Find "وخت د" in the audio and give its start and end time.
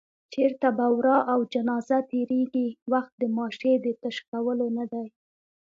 2.91-3.23